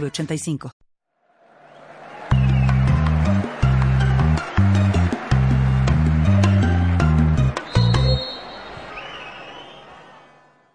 [0.00, 0.72] 906985.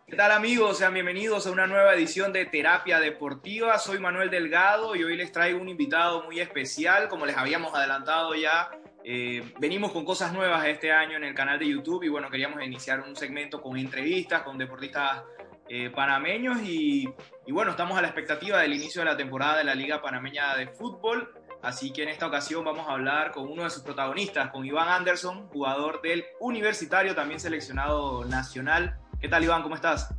[0.07, 0.77] ¿Qué tal amigos?
[0.77, 3.79] Sean bienvenidos a una nueva edición de Terapia Deportiva.
[3.79, 7.07] Soy Manuel Delgado y hoy les traigo un invitado muy especial.
[7.07, 8.69] Como les habíamos adelantado ya,
[9.05, 12.61] eh, venimos con cosas nuevas este año en el canal de YouTube y bueno, queríamos
[12.61, 15.23] iniciar un segmento con entrevistas con deportistas
[15.69, 17.07] eh, panameños y,
[17.49, 20.55] y bueno, estamos a la expectativa del inicio de la temporada de la Liga Panameña
[20.55, 21.33] de Fútbol.
[21.63, 24.87] Así que en esta ocasión vamos a hablar con uno de sus protagonistas, con Iván
[24.87, 28.99] Anderson, jugador del Universitario, también seleccionado nacional.
[29.19, 29.63] ¿Qué tal Iván?
[29.63, 30.13] ¿Cómo estás?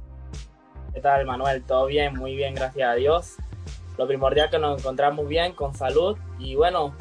[0.93, 1.63] ¿Qué tal Manuel?
[1.63, 3.37] Todo bien, muy bien, gracias a Dios.
[3.97, 6.97] Lo primordial es que nos encontramos bien, con salud y bueno,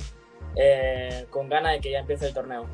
[0.55, 2.67] eh, con ganas de que ya empiece el torneo.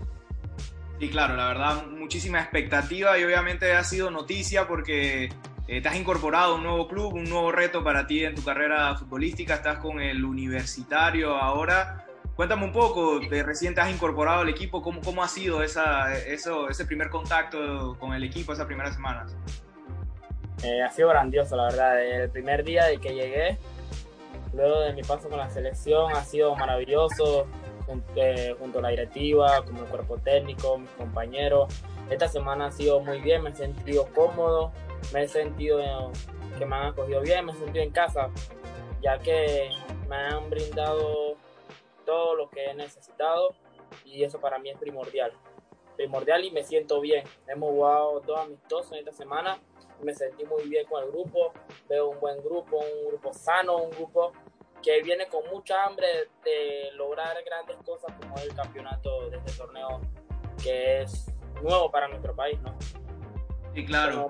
[1.00, 5.30] Sí, claro, la verdad, muchísima expectativa y obviamente ha sido noticia porque
[5.68, 8.44] eh, te has incorporado a un nuevo club, un nuevo reto para ti en tu
[8.44, 12.06] carrera futbolística, estás con el universitario ahora.
[12.36, 16.14] Cuéntame un poco, de recién te has incorporado al equipo, ¿cómo, cómo ha sido esa,
[16.18, 19.36] eso, ese primer contacto con el equipo esas primeras semanas?
[20.64, 22.04] Eh, ha sido grandioso, la verdad.
[22.04, 23.58] El primer día de que llegué,
[24.54, 27.48] luego de mi paso con la selección, ha sido maravilloso,
[27.86, 31.74] junto, eh, junto a la directiva, con el cuerpo técnico, mis compañeros.
[32.10, 34.72] Esta semana ha sido muy bien, me he sentido cómodo,
[35.14, 35.80] me he sentido
[36.58, 38.30] que me han acogido bien, me he sentido en casa,
[39.02, 39.70] ya que
[40.08, 41.36] me han brindado
[42.06, 43.56] todo lo que he necesitado
[44.04, 45.32] y eso para mí es primordial.
[45.96, 47.24] Primordial y me siento bien.
[47.48, 49.60] Hemos jugado dos amistosos en esta semana,
[50.02, 51.54] me sentí muy bien con el grupo,
[51.88, 54.34] veo un buen grupo, un grupo sano, un grupo
[54.84, 56.08] que viene con mucha hambre
[56.44, 60.02] de lograr grandes cosas como el campeonato de este torneo
[60.62, 61.32] que es
[61.62, 62.76] nuevo para nuestro país, ¿no?
[63.74, 64.30] Sí, claro.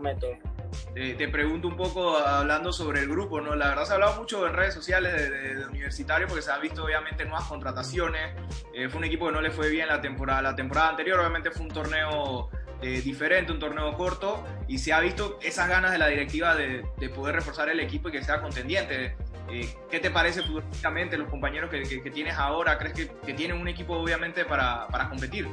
[0.94, 3.56] Te, pregunto un poco hablando sobre el grupo, ¿no?
[3.56, 6.52] La verdad se ha hablado mucho en redes sociales de, de, de universitario porque se
[6.52, 8.34] han visto obviamente nuevas contrataciones.
[8.74, 11.52] Eh, fue un equipo que no le fue bien la temporada, la temporada anterior, obviamente
[11.52, 12.50] fue un torneo
[12.82, 16.86] eh, diferente, un torneo corto y se ha visto esas ganas de la directiva de,
[16.98, 19.16] de poder reforzar el equipo y que sea contendiente.
[19.50, 22.78] Eh, ¿Qué te parece futbolísticamente los compañeros que, que, que tienes ahora?
[22.78, 25.48] ¿Crees que, que, tienen un equipo obviamente para, para competir?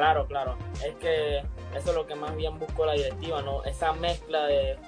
[0.00, 0.56] Claro, claro.
[0.82, 1.40] Es que
[1.76, 3.62] eso es lo que más bien buscó la directiva, ¿no?
[3.64, 4.78] Esa mezcla de,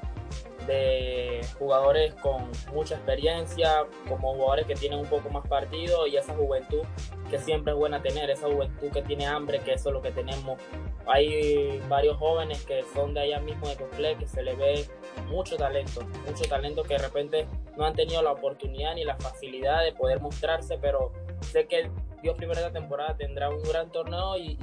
[0.67, 6.35] de jugadores con mucha experiencia, como jugadores que tienen un poco más partido y esa
[6.35, 6.81] juventud
[7.29, 10.13] que siempre es buena tener, esa juventud que tiene hambre, que eso es lo que
[10.13, 10.59] tenemos.
[11.07, 14.87] Hay varios jóvenes que son de allá mismo de Coclé, que se le ve
[15.29, 17.47] mucho talento, mucho talento que de repente
[17.77, 21.13] no han tenido la oportunidad ni la facilidad de poder mostrarse, pero
[21.43, 21.91] sé que
[22.23, 24.57] Dios primera temporada tendrá un gran torneo y,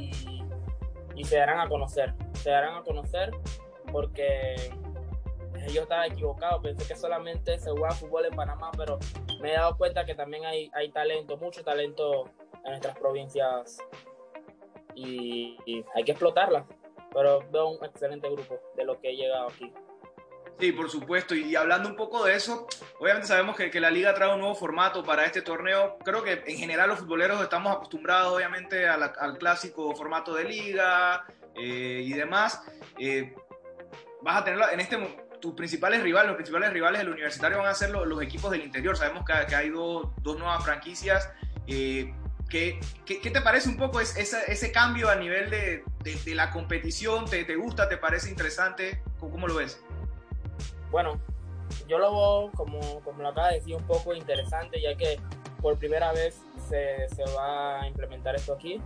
[1.15, 3.31] y, se darán a conocer, se darán a conocer
[3.91, 4.55] porque
[5.73, 8.97] yo estaba equivocado, pensé que solamente se juega fútbol en Panamá, pero
[9.41, 12.29] me he dado cuenta que también hay, hay talento, mucho talento
[12.63, 13.77] en nuestras provincias
[14.95, 16.65] y, y, hay que explotarla.
[17.13, 19.73] Pero veo un excelente grupo de lo que he llegado aquí.
[20.59, 21.35] Sí, por supuesto.
[21.35, 22.67] Y hablando un poco de eso,
[22.99, 25.97] obviamente sabemos que, que, la liga trae un nuevo formato para este torneo.
[26.03, 31.25] Creo que en general los futboleros estamos acostumbrados obviamente al clásico formato de liga
[31.55, 32.61] eh, y demás.
[32.97, 33.33] Eh,
[34.21, 34.97] vas a tener en este
[35.39, 38.61] tus principales rivales, los principales rivales del universitario van a ser los, los equipos del
[38.61, 38.97] interior.
[38.97, 41.29] Sabemos que, que hay dos, dos, nuevas franquicias.
[41.67, 42.13] Eh,
[42.49, 46.35] ¿qué, qué, qué, te parece un poco ese, ese cambio a nivel de, de, de
[46.35, 47.25] la competición?
[47.25, 47.87] ¿Te, ¿Te, gusta?
[47.87, 49.01] ¿Te parece interesante?
[49.17, 49.81] ¿Cómo, cómo lo ves?
[50.91, 51.19] Bueno,
[51.87, 55.19] yo lo veo, como, como lo acaba de decir, un poco interesante, ya que
[55.61, 58.81] por primera vez se, se va a implementar esto aquí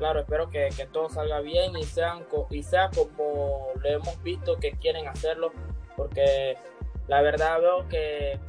[0.00, 4.56] claro, espero que, que, todo salga bien y, sean, y sea como lo hemos visto
[4.56, 5.52] que quieren hacerlo,
[5.94, 6.56] porque
[7.06, 8.40] la verdad veo que,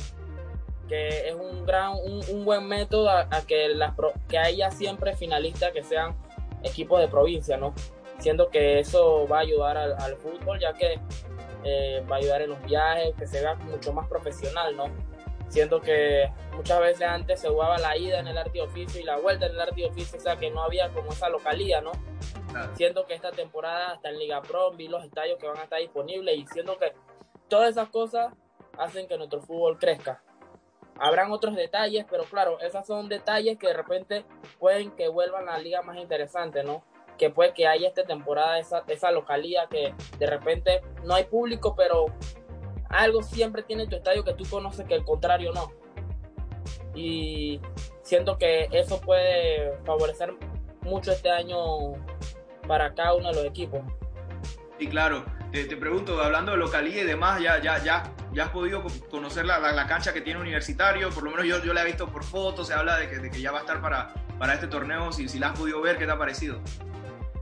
[0.87, 3.93] que es un, gran, un, un buen método a, a, que, las,
[4.29, 6.15] que haya siempre finalistas que sean
[6.63, 7.73] equipos de provincia, ¿no?
[8.19, 10.99] Siendo que eso va a ayudar al, al fútbol, ya que
[11.63, 14.85] eh, va a ayudar en los viajes, que se vea mucho más profesional, ¿no?
[15.51, 19.17] siendo que muchas veces antes se jugaba la ida en el arte oficio y la
[19.17, 21.91] vuelta en el arte oficio, o sea que no había como esa localía, ¿no?
[22.51, 22.71] Claro.
[22.75, 25.79] Siendo que esta temporada está en Liga Pro, vi los estadios que van a estar
[25.79, 26.93] disponibles y siendo que
[27.49, 28.33] todas esas cosas
[28.77, 30.23] hacen que nuestro fútbol crezca.
[30.97, 34.25] habrán otros detalles, pero claro, esos son detalles que de repente
[34.59, 36.83] pueden que vuelvan a la liga más interesante, ¿no?
[37.21, 41.75] Que puede que haya esta temporada esa, esa localidad que de repente no hay público,
[41.75, 42.07] pero
[42.89, 45.71] algo siempre tiene tu estadio que tú conoces que el contrario no.
[46.95, 47.61] Y
[48.01, 50.33] siento que eso puede favorecer
[50.81, 51.93] mucho este año
[52.67, 53.81] para cada uno de los equipos.
[54.79, 58.83] Y claro, te, pregunto, hablando de localía y demás, ya, ya, ya, ya has podido
[59.11, 62.07] conocer la, la, cancha que tiene Universitario, por lo menos yo, yo la he visto
[62.07, 64.65] por fotos, se habla de que, de que ya va a estar para, para este
[64.65, 66.59] torneo, si, si la has podido ver, ¿qué te ha parecido?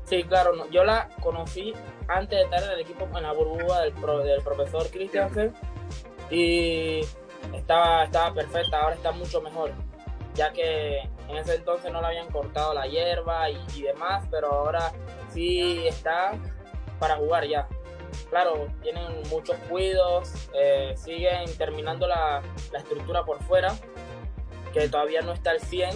[0.10, 1.72] Sí, claro, yo la conocí
[2.08, 5.54] antes de estar en el equipo en la burbuja del, del profesor Christiansen
[6.32, 7.02] y
[7.54, 9.72] estaba, estaba perfecta, ahora está mucho mejor,
[10.34, 14.52] ya que en ese entonces no le habían cortado la hierba y, y demás, pero
[14.52, 14.92] ahora
[15.32, 16.32] sí está
[16.98, 17.68] para jugar ya.
[18.32, 22.42] Claro, tienen muchos cuidos, eh, siguen terminando la,
[22.72, 23.76] la, estructura por fuera,
[24.74, 25.92] que todavía no está al 100,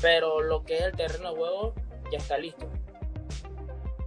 [0.00, 1.74] pero lo que es el terreno de juego
[2.10, 2.66] ya está listo.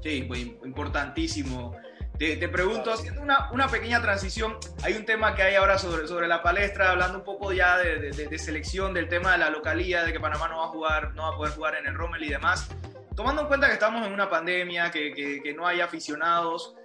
[0.08, 1.76] Sí, pues importantísimo.
[2.18, 6.08] Te, te, pregunto, haciendo una, una, pequeña transición, hay un tema que hay ahora sobre,
[6.08, 9.50] sobre la palestra, hablando un poco ya de, de, de, selección, del tema de la
[9.50, 11.94] localía, de que Panamá no va a jugar, no va a poder jugar en el
[11.94, 12.70] Rommel y demás
[13.18, 16.76] tomando en cuenta que estamos en una pandemia, que, que, que, no hay aficionados,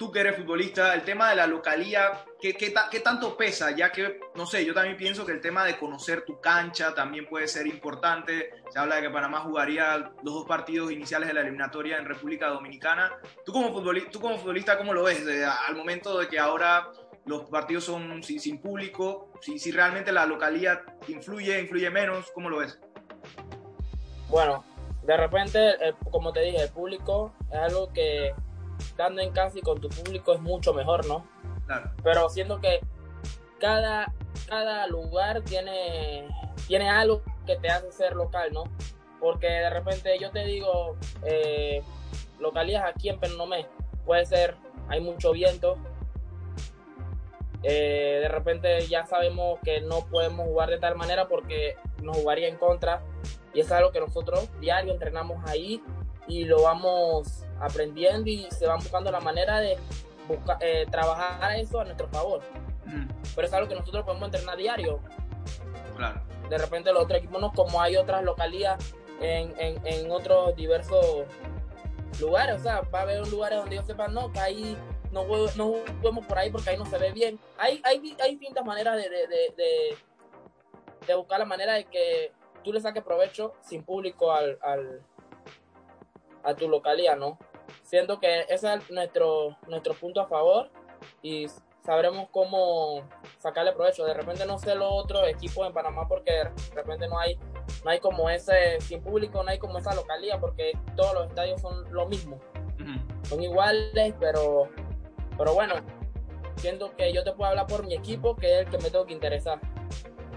[0.00, 3.76] tú que eres futbolista, el tema de la localía, ¿qué, qué, ¿qué, tanto pesa?
[3.76, 7.26] Ya que, no sé, yo también pienso que el tema de conocer tu cancha también
[7.28, 8.62] puede ser importante.
[8.70, 12.48] Se habla de que Panamá jugaría los dos partidos iniciales de la eliminatoria en República
[12.48, 13.12] Dominicana.
[13.44, 15.26] ¿Tú como futbolista, tú como futbolista cómo lo ves?
[15.26, 16.88] De, al momento de que ahora
[17.26, 22.60] los partidos son sin, público, si, si realmente la localía influye, influye menos, ¿cómo lo
[22.60, 22.80] ves?
[24.30, 24.64] Bueno,
[25.02, 25.74] de repente,
[26.10, 28.32] como te dije, el público es algo que
[28.80, 31.26] estando en casa y con tu público es mucho mejor, ¿no?
[31.66, 31.90] Claro.
[32.02, 32.80] Pero siento que
[33.58, 34.12] cada,
[34.48, 36.28] cada lugar tiene,
[36.66, 38.64] tiene algo que te hace ser local, ¿no?
[39.20, 41.82] Porque de repente yo te digo, eh,
[42.38, 43.66] localías aquí en Penomé,
[44.04, 44.56] puede ser,
[44.88, 45.76] hay mucho viento,
[47.62, 52.48] eh, de repente ya sabemos que no podemos jugar de tal manera porque nos jugaría
[52.48, 53.02] en contra
[53.52, 55.82] y es algo que nosotros diario entrenamos ahí
[56.30, 59.76] y lo vamos aprendiendo y se van buscando la manera de
[60.28, 62.40] buscar, eh, trabajar eso a nuestro favor.
[62.86, 63.08] Mm.
[63.34, 65.00] Pero es algo que nosotros podemos entrenar diario.
[65.96, 66.20] Claro.
[66.48, 71.26] De repente los otros equipos no, como hay otras localidades en, en, en, otros diversos
[72.20, 74.76] lugares, o sea, va a haber lugares donde ellos sepan, no, que ahí
[75.12, 75.24] no,
[75.56, 77.38] no juguemos por ahí porque ahí no se ve bien.
[77.58, 79.96] Hay, hay, hay distintas maneras de, de, de,
[81.06, 82.32] de buscar la manera de que
[82.62, 85.02] tú le saques provecho sin público al, al,
[86.42, 87.38] a tu localidad, ¿no?
[87.82, 90.70] Siento que ese es nuestro, nuestro punto a favor
[91.22, 91.46] y
[91.84, 93.02] sabremos cómo
[93.38, 94.04] sacarle provecho.
[94.04, 97.36] De repente no sé los otros equipos en Panamá porque de repente no hay,
[97.84, 101.60] no hay como ese, sin público no hay como esa localidad porque todos los estadios
[101.60, 102.38] son lo mismo.
[103.24, 104.68] Son iguales, pero,
[105.36, 105.74] pero bueno,
[106.56, 109.06] siento que yo te puedo hablar por mi equipo que es el que me tengo
[109.06, 109.60] que interesar.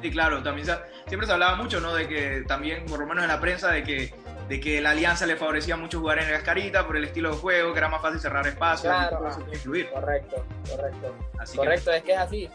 [0.02, 0.68] Sí, claro, también
[1.08, 1.96] siempre se hablaba mucho, ¿no?
[1.96, 4.14] De que también, por lo menos en la prensa, de que,
[4.48, 7.74] de que la alianza le favorecía mucho jugar en Gascarita por el estilo de juego,
[7.74, 9.90] que era más fácil cerrar espacios, claro, influir.
[9.90, 11.16] Correcto, correcto.
[11.56, 12.50] correcto, es que es así,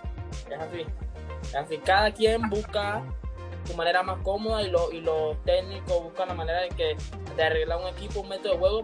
[0.50, 0.86] es así.
[1.42, 3.02] Es así, cada quien busca
[3.64, 6.96] su manera más cómoda y, lo, y los técnicos buscan la manera de, que,
[7.36, 8.82] de arreglar un equipo, un método de juego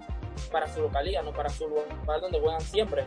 [0.52, 3.04] para su localidad, no para su lugar donde juegan siempre.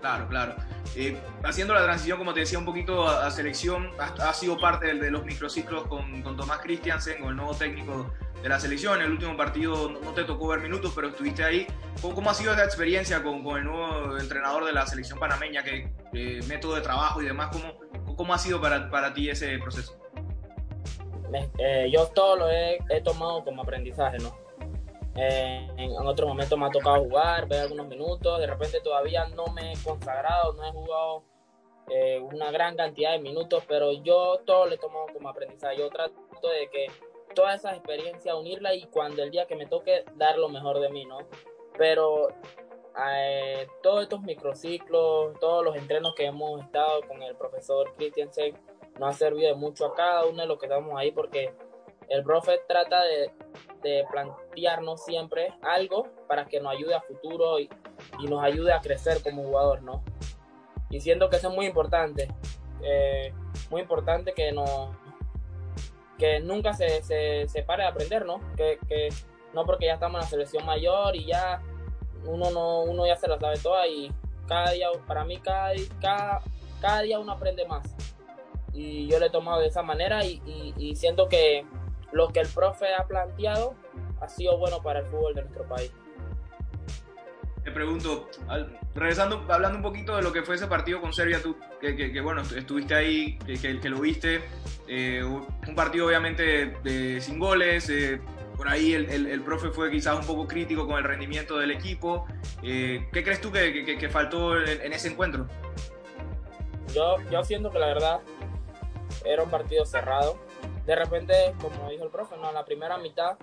[0.00, 0.54] Claro, claro.
[0.96, 4.94] Eh, haciendo la transición, como te decía, un poquito a, selección, ha, sido parte de,
[4.94, 8.12] de los microciclos con, con, Tomás Christiansen, con el nuevo técnico
[8.42, 8.96] de la selección.
[9.00, 11.66] En el último partido no, te tocó ver minutos, pero estuviste ahí.
[12.00, 15.62] ¿Cómo, cómo ha sido esa experiencia con, con, el nuevo entrenador de la selección panameña?
[15.62, 17.48] ¿Qué eh, método de trabajo y demás?
[17.52, 19.98] ¿Cómo, cómo ha sido para, para ti ese proceso?
[21.58, 24.47] Eh, yo todo lo he, he tomado como aprendizaje, ¿no?
[25.20, 28.38] Eh, en, otro momento me ha tocado jugar, ver algunos minutos.
[28.38, 31.24] De repente todavía no me he consagrado, no he jugado
[31.90, 35.78] eh, una gran cantidad de minutos, pero yo todo le tomo como aprendizaje.
[35.78, 36.14] Yo trato
[36.48, 36.86] de que
[37.34, 40.88] todas esas experiencias unirla y cuando el día que me toque dar lo mejor de
[40.88, 41.18] mí, ¿no?
[41.76, 42.28] Pero
[43.10, 48.56] eh, todos estos microciclos, todos los entrenos que hemos estado con el profesor Christiansen,
[49.00, 51.52] nos ha servido de mucho a cada uno de los que estamos ahí porque
[52.08, 53.30] el profe trata de,
[53.82, 54.04] de
[54.58, 57.68] plantearnos siempre algo para que nos ayude a futuro y,
[58.18, 60.02] y, nos ayude a crecer como jugador, ¿no?
[60.90, 62.28] Y siento que eso es muy importante,
[62.82, 63.32] eh,
[63.70, 64.96] muy importante que no
[66.18, 68.40] que nunca se, se, se, pare de aprender, ¿no?
[68.56, 69.08] Que, que,
[69.54, 71.62] no porque ya estamos en la selección mayor y ya
[72.24, 74.12] uno no uno ya se la sabe toda y
[74.48, 76.42] cada día para mí cada, cada,
[76.80, 77.94] cada día uno aprende más
[78.74, 80.42] y yo le he tomado de esa manera y,
[80.76, 81.64] y, siento que
[82.12, 83.74] lo que el profe ha planteado
[84.20, 85.92] ha sido bueno para el fútbol de nuestro país.
[87.64, 88.28] Te pregunto,
[88.94, 92.40] regresando, hablando un poquito de lo que fue ese partido con Serbia, tú, que, bueno,
[92.40, 94.42] estuviste ahí, que, lo viste,
[94.86, 98.22] eh, un partido obviamente de, sin goles, eh,
[98.56, 102.26] por ahí el, profe fue quizás un poco crítico con el rendimiento del equipo.
[102.62, 105.46] Eh, ¿Qué crees tú que, faltó en, ese encuentro?
[106.92, 108.20] Yo, yo siento que la verdad
[109.24, 110.38] era un partido cerrado.
[110.86, 112.48] De repente, como dijo el profe, ¿no?
[112.48, 113.36] en la primera mitad,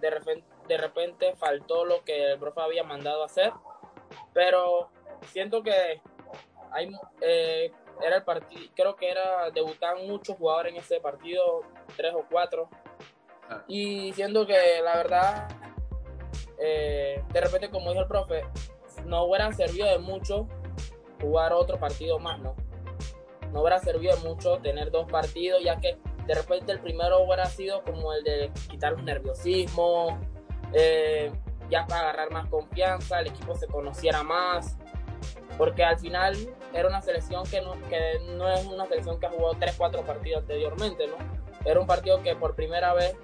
[0.00, 3.52] de repente, de repente faltó lo que el profe había mandado hacer.
[4.32, 4.90] Pero
[5.26, 6.00] siento que
[6.72, 11.62] hay, eh, era el partido, creo que era, debutaban muchos jugadores en ese partido,
[11.96, 12.68] tres o cuatro
[13.66, 15.48] y siendo que la verdad,
[16.58, 18.44] eh, de repente, como dijo el profe,
[19.04, 20.46] no hubiera servido de mucho
[21.20, 22.54] jugar otro partido más, ¿no?
[23.52, 25.98] No hubiera servido de mucho tener dos partidos, ya que
[26.30, 30.16] de repente el primero hubiera sido como el de quitar un nerviosismo,
[30.72, 31.32] eh,
[31.68, 34.76] ya para agarrar más confianza, el equipo se conociera más,
[35.58, 36.36] porque al final
[36.72, 40.42] era una selección que no, que no es una selección que ha jugado 3-4 partidos
[40.42, 41.16] anteriormente, ¿no?
[41.68, 43.16] Era un partido que por primera vez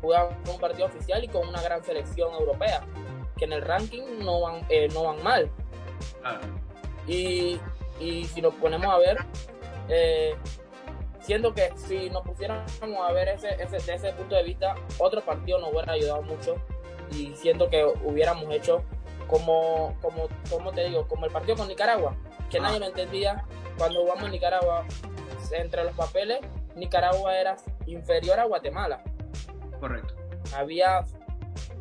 [0.00, 2.82] jugaba un partido oficial y con una gran selección europea,
[3.36, 5.50] que en el ranking no van, eh, no van mal.
[7.06, 7.60] Y,
[8.00, 9.18] y, si nos ponemos a ver,
[9.90, 10.34] eh,
[11.24, 15.24] siendo que si nos pusiéramos a ver ese, ese, desde ese punto de vista, otro
[15.24, 16.56] partido nos hubiera ayudado mucho
[17.12, 18.84] y siento que hubiéramos hecho
[19.26, 22.14] como, como, como te digo, como el partido con Nicaragua,
[22.50, 23.44] que nadie lo entendía
[23.78, 24.84] cuando jugamos en Nicaragua,
[25.52, 26.40] entre los papeles,
[26.74, 29.02] Nicaragua era inferior a Guatemala.
[29.80, 30.14] Correcto.
[30.54, 31.04] Había,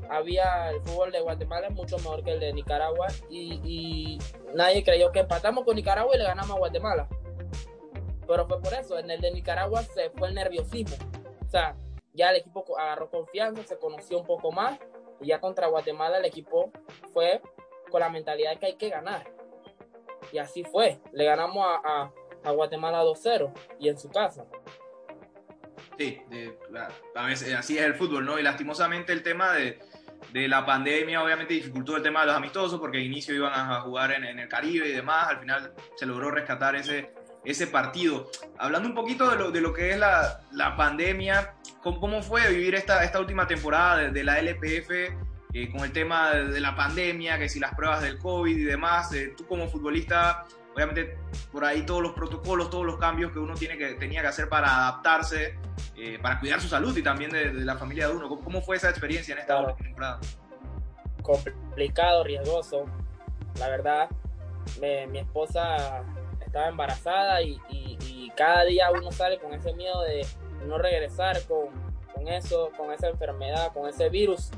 [0.10, 4.20] había el fútbol de Guatemala mucho mejor que el de Nicaragua y,
[4.56, 7.08] nadie creyó que empatamos con Nicaragua y le ganamos a Guatemala.
[8.27, 10.96] Pero fue por eso, en el de Nicaragua se fue el nerviosismo.
[11.46, 11.75] O sea,
[12.13, 14.80] ya el equipo agarró confianza, se conoció un poco más
[15.22, 16.72] y ya contra Guatemala el equipo
[17.12, 17.42] fue
[17.89, 19.25] con la mentalidad de que hay que ganar.
[20.32, 21.00] Y así fue.
[21.12, 22.12] Le ganamos a,
[22.44, 24.46] a Guatemala 2-0 y en su casa.
[25.98, 26.20] Sí,
[27.15, 28.39] a veces así es el fútbol, ¿no?
[28.39, 29.80] Y lastimosamente el tema de,
[30.32, 33.82] de, la pandemia obviamente dificultó el tema de los amistosos porque al inicio iban a
[33.82, 37.13] jugar en, en, el Caribe y demás, al final se logró rescatar ese,
[37.46, 38.30] ese partido.
[38.58, 42.50] Hablando un poquito de lo, de lo que es la, la pandemia, ¿cómo, ¿cómo, fue
[42.50, 44.92] vivir esta, esta última temporada de, de la LPF
[45.54, 49.14] eh, con el tema de, la pandemia, que si las pruebas del COVID y demás?
[49.14, 51.20] Eh, tú como futbolista obviamente
[51.52, 54.50] por ahí todos los protocolos, todos los cambios que uno tiene que, tenía que hacer
[54.50, 55.56] para adaptarse,
[55.96, 58.28] eh, para cuidar su salud y también de, la familia de uno.
[58.28, 60.20] ¿Cómo, fue esa experiencia en esta temporada?
[61.22, 62.86] Complicado, riesgoso.
[63.60, 64.10] La verdad,
[65.10, 66.04] mi esposa
[66.53, 67.60] estaba embarazada y,
[68.36, 70.25] cada día uno sale con ese miedo de
[70.65, 71.67] no regresar con,
[72.15, 74.50] con eso, con esa enfermedad, con ese virus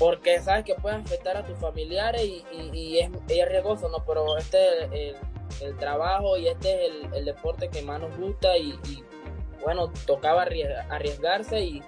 [0.00, 4.02] porque sabes que puede afectar a tus familiares y, es, riesgoso, ¿no?
[4.06, 5.16] Pero este es
[5.60, 8.78] el, trabajo y este es el, deporte que más nos gusta y,
[9.62, 10.42] bueno, tocaba
[10.88, 11.82] arriesgarse y,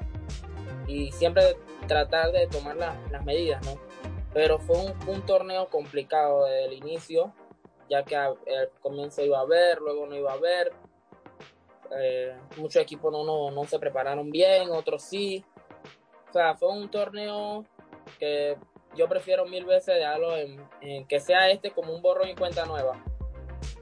[1.12, 1.56] siempre
[1.88, 3.80] tratar de tomar las medidas, ¿no?
[4.34, 7.32] Pero fue un, torneo complicado desde el inicio,
[7.92, 8.38] ya que al
[8.80, 10.72] comienzo iba a haber, luego no iba a haber.
[12.00, 15.44] Eh, muchos equipos no, no, no se prepararon bien, otros sí.
[16.30, 17.66] O sea, fue un torneo
[18.18, 18.56] que
[18.96, 23.04] yo prefiero mil veces dejarlo en, que sea este como un borrón y cuenta nueva.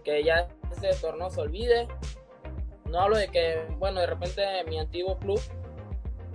[0.03, 1.87] Que ya ese torneo se olvide.
[2.87, 5.41] No hablo de que, bueno, de repente mi antiguo club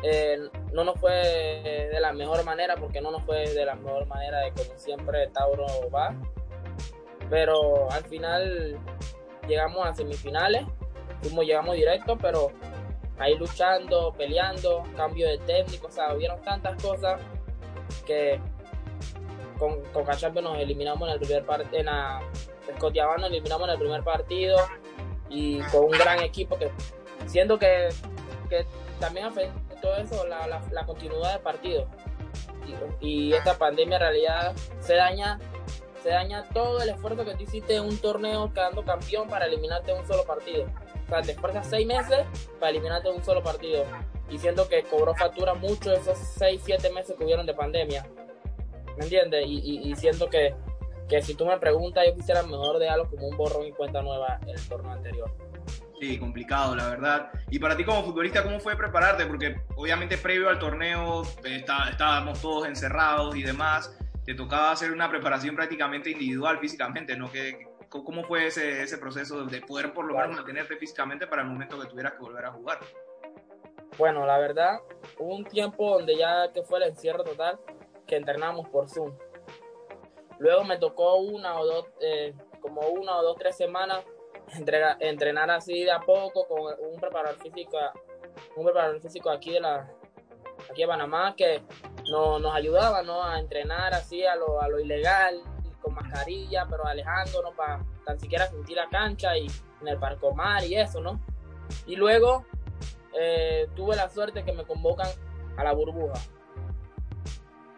[0.02, 1.12] eh, no nos fue
[1.92, 5.28] de la mejor manera, porque no nos fue de la mejor manera de como siempre
[5.34, 6.16] Tauro va.
[7.30, 8.78] Pero al final
[9.48, 10.66] llegamos a semifinales,
[11.22, 12.52] fuimos, llegamos directo, pero
[13.18, 17.20] ahí luchando, peleando, cambio de técnico, o sea, hubieron tantas cosas
[18.06, 18.40] que
[19.58, 22.22] con, con nos eliminamos en el primer partido, en la
[23.18, 24.58] nos eliminamos en el primer partido
[25.30, 26.70] y con un gran equipo que
[27.26, 27.90] siendo que,
[28.50, 28.66] que
[29.00, 31.88] también afectó eso la, la, continuidad del partido.
[33.00, 35.40] Y, esta pandemia en realidad se daña
[36.06, 39.92] se daña todo el esfuerzo que tú hiciste en un torneo quedando campeón para eliminarte
[39.92, 40.66] en un solo partido
[41.06, 42.26] o sea te esfuerzas seis meses
[42.60, 43.86] para eliminarte en un solo partido
[44.30, 48.06] y siento que cobró factura mucho esos 6, 7 meses que hubieron de pandemia.
[48.98, 49.46] ¿Me entiendes?
[49.46, 50.56] Y, y, siento que,
[51.10, 54.40] que, si tú me preguntas, yo quisiera mejor dejarlo como un borrón y cuenta nueva
[54.48, 55.32] el torneo anterior.
[56.00, 57.32] Sí, complicado, la verdad.
[57.50, 59.26] Y para ti como futbolista, ¿cómo fue prepararte?
[59.26, 63.98] Porque obviamente previo al torneo está, estábamos todos encerrados y demás.
[64.26, 67.32] Te tocaba hacer una preparación prácticamente individual físicamente, ¿no?
[67.32, 71.48] ¿Qué, ¿Cómo fue ese, ese proceso de poder por lo menos mantenerte físicamente para el
[71.48, 72.80] momento que tuvieras que volver a jugar?
[73.98, 74.80] Bueno, la verdad,
[75.20, 77.60] hubo un tiempo donde ya que fue el encierro total,
[78.06, 79.14] que entrenamos por Zoom.
[80.40, 84.04] Luego me tocó una o dos, eh, como una o dos, tres semanas
[85.00, 87.78] entrenar así de a poco con un preparador físico,
[88.56, 89.90] un preparador físico aquí de la,
[90.70, 91.64] aquí de Panamá que
[92.10, 93.24] nos, nos ayudaba ¿no?
[93.24, 95.42] a entrenar así a lo, a lo ilegal,
[95.82, 99.48] con mascarilla, pero alejándonos para tan siquiera sentir la cancha y
[99.82, 101.20] en el parcomar y eso, ¿no?
[101.86, 102.46] Y luego
[103.18, 105.08] eh, tuve la suerte que me convocan
[105.58, 106.20] a la burbuja.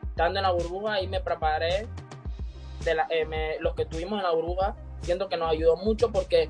[0.09, 1.87] Estando en la burbuja ahí me preparé
[2.83, 6.49] de la, eh, los que estuvimos en la burbuja, siento que nos ayudó mucho porque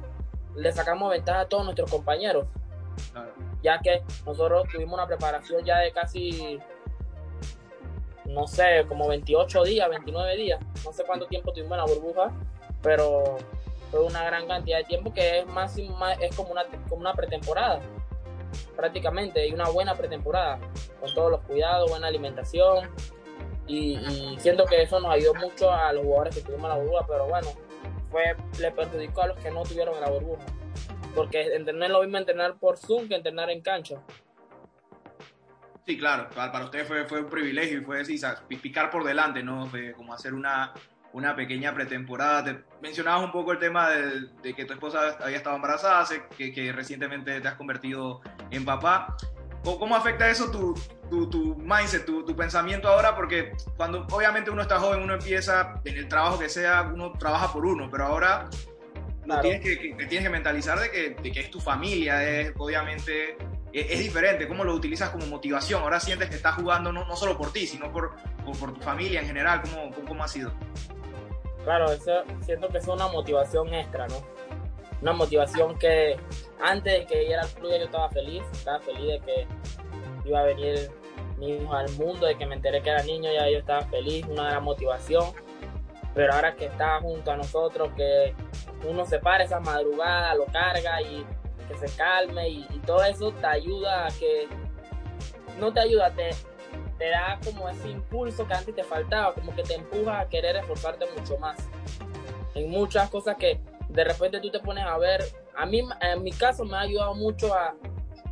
[0.55, 2.47] le sacamos ventaja a todos nuestros compañeros.
[3.61, 6.59] Ya que nosotros tuvimos una preparación ya de casi,
[8.37, 10.59] no sé, como 28 días, 29 días.
[10.85, 12.31] No sé cuánto tiempo tuvimos en la burbuja,
[12.83, 13.37] pero
[13.89, 17.81] fue una gran cantidad de tiempo que es más, es como una, como una pretemporada
[18.75, 20.59] prácticamente, y una buena pretemporada,
[20.99, 22.89] con todos los cuidados, buena alimentación,
[23.65, 23.97] y,
[24.39, 27.27] siento que eso nos ayudó mucho a los jugadores que tuvimos en la burbuja, pero
[27.27, 27.47] bueno,
[28.09, 30.43] fue, le perjudicó a los que no tuvieron en la burbuja,
[31.13, 33.99] porque entrenar lo mismo entrenar por Zoom que entrenar en cancha.
[35.87, 38.19] Sí, claro, para, ustedes fue, fue un privilegio y fue decir,
[38.61, 39.71] picar por delante, ¿no?
[39.95, 40.73] como hacer una,
[41.13, 42.43] una pequeña pretemporada.
[42.43, 46.05] Te mencionabas un poco el tema de, que tu esposa había estado embarazada,
[46.37, 48.19] que, que, recientemente te has convertido
[48.51, 49.15] en papá.
[49.63, 50.73] ¿Cómo afecta eso tu,
[51.09, 53.15] tu, tu mindset, tu, tu, pensamiento ahora?
[53.15, 57.53] Porque cuando obviamente uno está joven, uno empieza en el trabajo que sea, uno trabaja
[57.53, 58.49] por uno, pero ahora
[59.41, 63.37] tienes que, que, tienes que mentalizar de que, de que es tu familia, es obviamente
[63.79, 65.81] es, diferente, cómo lo utilizas como motivación.
[65.81, 68.15] Ahora sientes que estás jugando no, no solo por ti, sino por,
[68.59, 69.61] por, tu familia en general.
[69.61, 70.51] ¿Cómo, cómo ha sido?
[71.67, 71.87] claro,
[72.41, 74.15] siento que es una motivación extra, ¿no?
[75.01, 76.15] Una motivación que
[76.61, 79.47] antes de que llegara al club yo estaba feliz, estaba feliz de que
[80.23, 80.89] iba a venir
[81.37, 84.25] mi hijo al mundo, de que me enteré que era niño, ya yo estaba feliz,
[84.27, 85.25] una gran motivación.
[86.15, 88.33] Pero ahora que está junto a nosotros, que
[88.87, 91.25] uno se para esa madrugada, lo carga y
[91.67, 94.47] que se calme y, y todo eso te ayuda a que,
[95.59, 96.29] no te ayuda, te,
[96.97, 100.55] te da como ese impulso que antes te faltaba, como que te empuja a querer
[100.57, 101.57] esforzarte mucho más.
[102.55, 105.23] En muchas cosas que de repente tú te pones a ver,
[105.55, 107.75] a mí en mi caso me ha ayudado mucho a,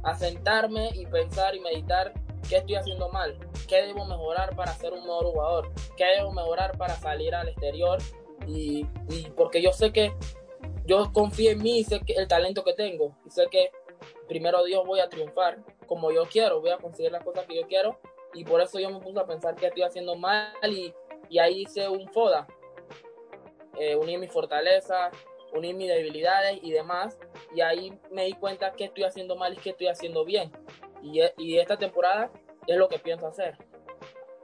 [0.03, 2.13] a sentarme y pensar y meditar
[2.47, 6.77] qué estoy haciendo mal, qué debo mejorar para ser un mejor jugador, qué debo mejorar
[6.77, 7.99] para salir al exterior
[8.47, 10.13] y, y porque yo sé que
[10.85, 13.71] yo confío en mí y sé que el talento que tengo y sé que
[14.27, 17.67] primero Dios voy a triunfar como yo quiero, voy a conseguir las cosas que yo
[17.67, 17.99] quiero
[18.33, 20.93] y por eso yo me puse a pensar que estoy haciendo mal y,
[21.39, 22.47] ahí hice un FODA.
[23.77, 25.13] Eh, uní mis fortalezas,
[25.53, 27.17] uní mis debilidades y demás
[27.53, 30.51] y ahí me di cuenta que estoy haciendo mal y que estoy haciendo bien.
[31.01, 32.31] Y, y esta temporada
[32.67, 33.57] es lo que pienso hacer.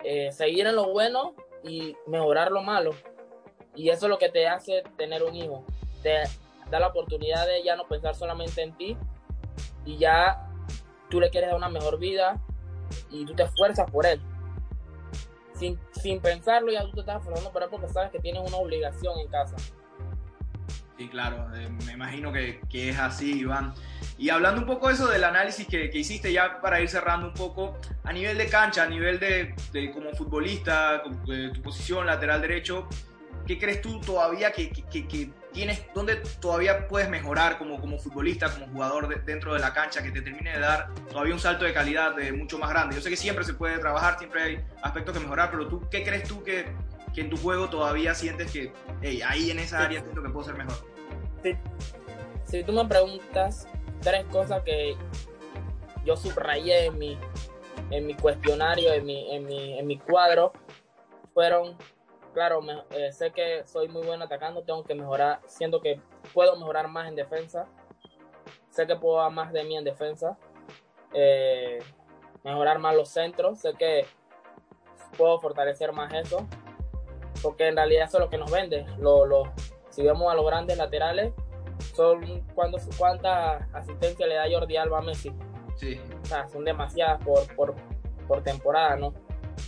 [0.04, 2.92] Eh, seguir en lo bueno y mejorar lo malo.
[3.76, 5.66] Y eso es lo que te hace tener un hijo.
[6.02, 6.24] Te
[6.70, 8.98] da la oportunidad de ya no pensar solamente en ti
[9.86, 10.48] y ya
[11.10, 12.40] tú le quieres dar una mejor vida,
[13.10, 14.20] y tú te esfuerzas por él.
[15.54, 18.58] Sin, sin pensarlo, ya tú te estás esforzando por él porque sabes que tienes una
[18.58, 19.56] obligación en casa.
[20.98, 23.74] Sí, claro, eh, me imagino que, que, es así, Iván.
[24.18, 27.28] Y hablando un poco de eso del análisis que, que, hiciste, ya para ir cerrando
[27.28, 32.06] un poco, a nivel de cancha, a nivel de, de como futbolista, de tu posición
[32.06, 32.88] lateral derecho,
[33.48, 34.72] ¿qué crees tú todavía que
[35.52, 40.12] tienes, dónde todavía puedes mejorar como, como futbolista, como jugador dentro de la cancha, que
[40.12, 42.96] te termine de dar todavía un salto de calidad de mucho más grande?
[42.96, 46.04] Yo sé que siempre se puede trabajar, siempre hay aspectos que mejorar, pero tú, ¿qué
[46.04, 46.66] crees tú que,
[47.14, 50.46] que en tu juego todavía sientes que hey, ahí en esa área siento que puedo
[50.46, 50.76] ser mejor?
[51.44, 51.56] Sí.
[52.46, 53.68] Si tú me preguntas
[54.02, 54.96] tres cosas que
[56.06, 57.18] yo subrayé en mi,
[57.92, 60.54] en mi cuestionario, en mi, en mi, en mi cuadro,
[61.34, 61.78] fueron
[62.34, 66.00] claro, me, eh, sé que soy muy bueno atacando, tengo que mejorar, siento que
[66.34, 67.68] puedo mejorar más en defensa,
[68.70, 70.38] sé que puedo dar más de mí en defensa,
[71.14, 71.80] eh,
[72.44, 74.06] mejorar más los centros, sé que
[75.18, 76.48] puedo fortalecer más eso,
[77.42, 78.86] porque en realidad eso es lo que nos vende.
[78.98, 79.44] Lo, lo,
[79.90, 81.34] si vemos a los grandes laterales,
[81.96, 85.34] son cuando, cuántas asistencias le da Jordi Alba a Messi.
[85.76, 86.00] Sí.
[86.22, 87.76] O sea, son demasiadas por, por,
[88.28, 89.14] por temporada, ¿no?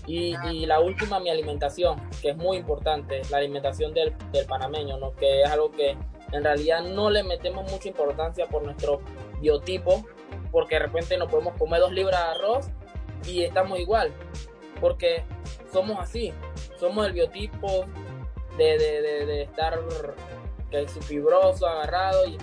[0.05, 4.13] Y, y, la última, mi alimentación, que es muy importante, la alimentación del,
[4.47, 5.15] panameño, ¿no?
[5.15, 5.95] que es algo que
[6.31, 9.01] en realidad no le metemos mucha importancia por nuestro
[9.39, 10.05] biotipo,
[10.51, 12.65] porque de repente nos podemos comer dos libras de arroz
[13.27, 14.11] y estamos igual,
[14.81, 15.23] porque
[15.71, 16.33] somos así,
[16.79, 17.85] somos el biotipo
[18.57, 19.79] de, de, de, de estar
[20.69, 22.37] que fibroso, agarrado, y,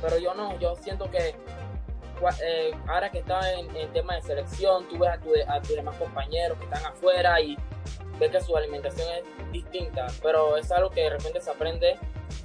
[0.00, 1.34] pero yo no, yo siento que
[2.42, 5.76] eh, ahora que está en, en tema de selección, tú ves a, tu, a tus
[5.76, 7.56] demás compañeros que están afuera y
[8.18, 11.98] ves que su alimentación es distinta, pero es algo que de repente se aprende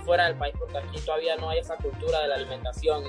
[0.05, 3.03] fuera del país porque aquí todavía no hay esa cultura de la alimentación.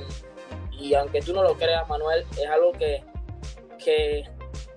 [0.72, 3.04] Y, aunque tú no lo creas, Manuel, es algo que,
[3.82, 4.24] que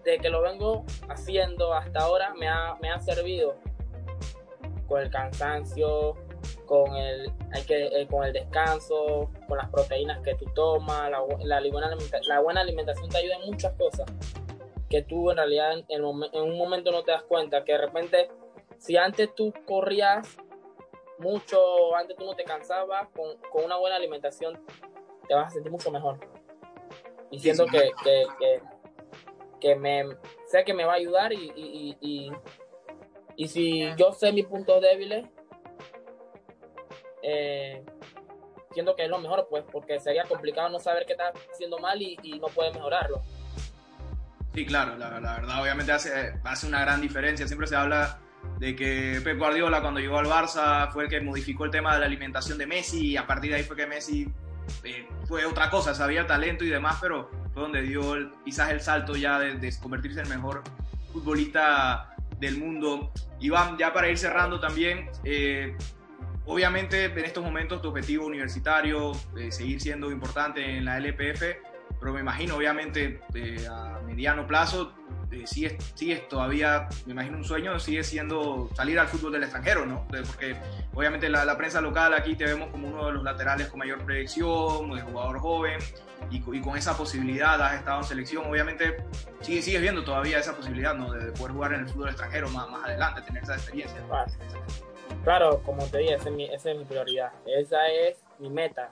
[0.04, 3.58] de que lo vengo haciendo hasta ahora me ha, me ha servido
[4.88, 6.15] con el cansancio,
[6.67, 11.19] con el, hay que, eh, con el descanso, con las proteínas que tú tomas, la,
[11.43, 11.89] la, buena,
[12.27, 14.06] la buena alimentación te ayuda en muchas cosas
[14.89, 18.30] que tú en realidad en, en, un momento no te das cuenta, que de repente
[18.77, 20.38] si antes tú corrías
[21.17, 24.60] mucho, antes tú no te cansabas, con, con una buena alimentación
[25.27, 26.19] te vas a sentir mucho mejor.
[27.32, 28.62] Y siento que, que, que,
[29.60, 30.06] que, me
[30.45, 32.32] sé que me va a ayudar y, y, y,
[33.36, 35.25] y si yo sé mis puntos débiles,
[37.23, 37.84] eh,
[38.73, 42.01] siento que es lo mejor, pues, porque sería complicado no saber qué estás haciendo mal
[42.01, 43.21] y, no puedes mejorarlo.
[44.53, 47.47] Sí, claro, la, verdad obviamente hace, hace una gran diferencia.
[47.47, 48.19] Siempre se habla
[48.60, 51.99] de que Pep Guardiola cuando llegó al Barça fue el que modificó el tema de
[51.99, 54.27] la alimentación de Messi y a partir de ahí fue que Messi
[54.84, 59.15] eh, fue otra cosa, sabía talento y demás, pero fue donde dio quizás el salto
[59.15, 60.63] ya de, de, convertirse en el mejor
[61.12, 63.12] futbolista del mundo.
[63.39, 65.75] Iván, ya para ir cerrando también, eh,
[66.47, 71.43] obviamente en estos momentos tu objetivo universitario, eh, seguir siendo importante en la LPF,
[71.99, 74.93] pero me imagino obviamente eh, a mediano plazo
[75.31, 79.86] eh, sigue, sigue todavía, me imagino un sueño, sigue siendo salir al fútbol del extranjero,
[79.86, 80.07] ¿no?
[80.07, 80.55] Porque
[80.93, 84.89] obviamente la, prensa local aquí te vemos como uno de los laterales con mayor proyección,
[84.91, 85.79] de jugador joven,
[86.29, 89.03] y, con esa posibilidad has estado en selección, obviamente
[89.41, 91.12] sigue, sigues viendo todavía esa posibilidad, ¿no?
[91.12, 94.01] De, de poder jugar en el fútbol extranjero más, más adelante, tener esa experiencia.
[94.07, 94.31] Claro,
[95.24, 98.91] claro como te dije, esa es, mi, prioridad, esa es mi meta.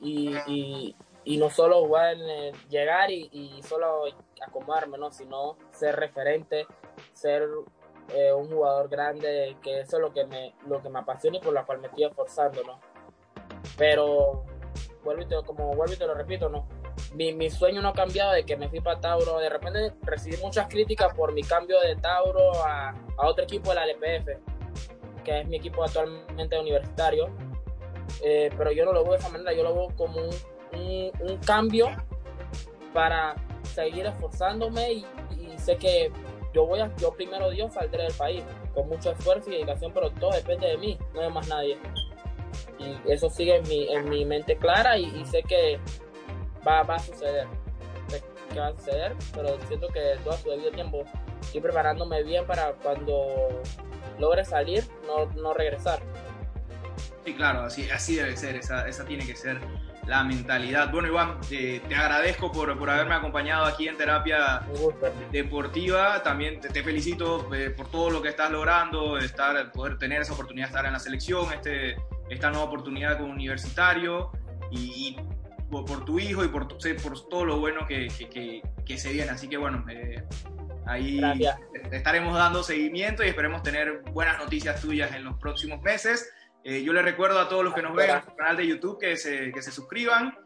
[0.00, 0.96] Y,
[1.38, 4.04] no solo jugar, eh, llegar y, solo
[4.46, 5.10] acomodarme, ¿no?
[5.10, 6.66] sino ser referente,
[7.12, 7.48] ser
[8.08, 11.40] eh, un jugador grande, que eso es lo que me, lo que me apasiona y
[11.40, 12.78] por la cual me estoy esforzando, ¿no?
[13.78, 14.44] Pero,
[15.02, 16.68] vuelvo y te, como vuelvo y te lo repito, ¿no?
[17.14, 19.38] Mi, sueño no ha cambiado de que me fui para Tauro.
[19.38, 23.84] De repente recibí muchas críticas por mi cambio de Tauro a otro equipo de la
[23.84, 24.28] LPF,
[25.24, 27.30] que es mi equipo actualmente universitario.
[28.22, 30.30] Eh, pero yo no lo veo de esa manera, yo lo veo como un
[30.76, 31.88] un, cambio
[32.92, 35.06] para seguir esforzándome y,
[35.56, 36.10] sé que
[36.52, 40.10] yo voy a, yo primero Dios saldré del país con mucho esfuerzo y dedicación, pero
[40.10, 41.78] todo depende de mí, no de más nadie.
[42.78, 45.78] Y eso sigue en mi, en mi mente clara y, sé que
[46.66, 47.46] va, va, a suceder.
[48.08, 51.04] Sé que va a suceder, pero siento que todo su debido tiempo
[51.40, 53.62] estoy preparándome bien para cuando
[54.18, 56.00] logre salir, no, no regresar.
[57.24, 59.60] Sí, claro, así, así debe ser, esa, esa tiene que ser
[60.06, 60.90] la mentalidad.
[60.90, 64.62] Bueno, Iván, eh, te agradezco por, por, haberme acompañado aquí en Terapia
[65.32, 66.22] Deportiva.
[66.22, 70.34] También te, te felicito eh, por todo lo que estás logrando, estar, poder tener esa
[70.34, 71.96] oportunidad de estar en la selección, este,
[72.28, 74.30] esta nueva oportunidad como universitario
[74.70, 75.16] y, y
[75.70, 79.30] por, por, tu hijo y por, por todo lo bueno que, que, que se viene.
[79.30, 80.22] Así que bueno, eh,
[80.86, 81.58] ahí Gracias.
[81.90, 86.32] Estaremos dando seguimiento y esperemos tener buenas noticias tuyas en los próximos meses.
[86.64, 88.98] Eh, yo les recuerdo a todos los que nos ven en nuestro canal de YouTube
[88.98, 90.36] que se, que se suscriban,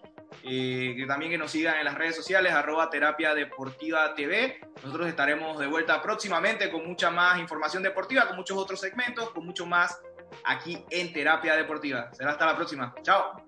[0.43, 4.61] eh, que también que nos sigan en las redes sociales, arroba terapia deportiva TV.
[4.83, 9.47] Nosotros estaremos de vuelta próximamente con mucha más información deportiva, con muchos otros segmentos, con
[9.47, 10.01] mucho más
[10.45, 12.13] aquí en Terapia Deportiva.
[12.13, 12.95] Será hasta la próxima.
[13.03, 13.48] Chao.